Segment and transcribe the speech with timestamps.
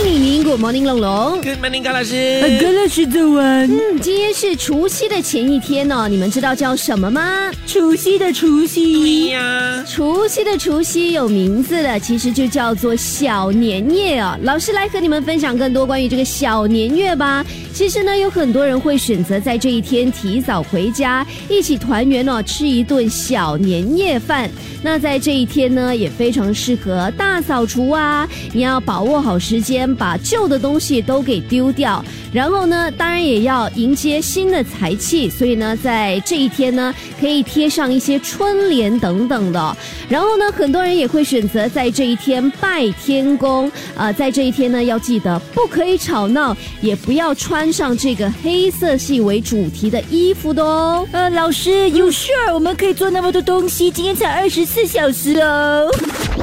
[0.00, 1.40] morning，李宁，Good morning，龙龙。
[1.42, 2.58] ！Good morning，高老师。
[2.62, 3.68] 高老师早安。
[3.70, 7.50] 嗯，今天是除夕的前一天哦，你们知道叫什么吗？
[7.66, 14.36] 除夕的除对夕，呀，除夕的除夕有名字的，其实就叫做小年夜哦。
[14.42, 17.44] 老师来和你们分享更多关于这个小年夜吧。
[17.74, 24.50] 其实呢，有很多人会选择在这一天提早回家，一起团圆哦，吃一顿小年夜饭。
[24.82, 28.28] 那在这一天呢，也非常适合大扫除啊！
[28.52, 32.02] 你要把握好时间，把旧的东西都给丢掉。
[32.32, 39.76] 然后呢，当然也要迎接新的财气，所以呢，在这一天呢，可以贴上一些春联等等的。
[40.08, 43.70] 然后呢，很多人也会选择在这一天拜天公。
[43.96, 51.06] 呃，在这一天呢，要记得不可以吵闹，也不要穿上这个黑色系为主题的衣服的哦。
[51.12, 53.90] 呃，老师有事儿我们可以做那么多东西？
[53.90, 55.90] 今天才二十四小时哦。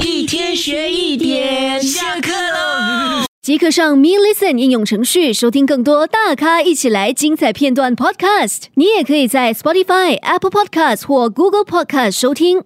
[0.00, 3.24] 一天学一点，下课喽。
[3.40, 8.64] 即刻上 Me Listen 应用程序收听更多大咖一起来精彩片段 Podcast。
[8.74, 12.62] 你也可以在 Spotify、Apple Podcast 或 Google Podcast 收听。